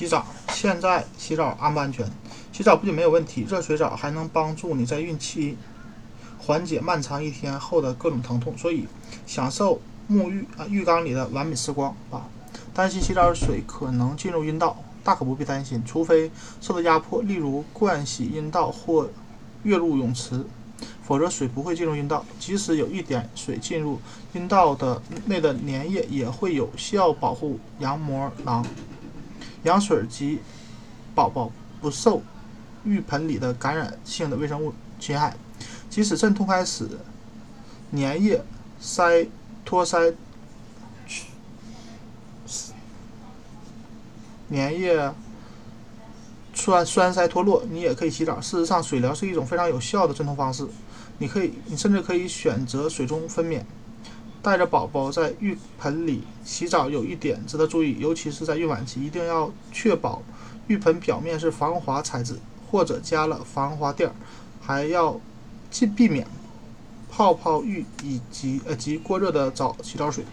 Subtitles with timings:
[0.00, 2.10] 洗澡，现在洗澡安不安全？
[2.54, 5.58] 洗澡不仅没有问题，热水澡还能帮助你在孕期
[6.38, 8.86] 缓解漫长一天后的各种疼痛，所以
[9.26, 9.78] 享受
[10.10, 12.24] 沐浴啊浴缸里的完美时光啊。
[12.72, 14.74] 担心洗澡水可能进入阴道，
[15.04, 16.30] 大可不必担心，除非
[16.62, 19.06] 受到压迫，例如灌洗阴道或
[19.64, 20.46] 跃入泳池，
[21.02, 22.24] 否则水不会进入阴道。
[22.38, 24.00] 即使有一点水进入
[24.32, 28.64] 阴道的内的粘液，也会有效保护羊膜囊。
[29.64, 30.40] 羊水及
[31.14, 32.22] 宝宝不受
[32.84, 35.36] 浴盆里的感染性的微生物侵害。
[35.88, 36.88] 即使阵痛开始，
[37.92, 38.42] 粘液
[38.80, 39.26] 塞
[39.64, 40.14] 脱塞，
[44.50, 45.12] 粘液
[46.54, 48.40] 栓栓塞脱落，你也可以洗澡。
[48.40, 50.66] 事实上，水疗是一种非常有效的镇痛方式。
[51.18, 53.62] 你可以，你甚至可以选择水中分娩。
[54.42, 60.22] 带着宝宝在浴盆里洗澡有一点值得注意，尤其是在孕晚期，一定要确保
[60.66, 62.38] 浴盆表面是防滑材质
[62.70, 64.14] 或者加了防滑垫儿，
[64.60, 65.20] 还要
[65.70, 66.26] 尽避免
[67.10, 70.24] 泡泡浴以及呃及过热的澡洗澡水。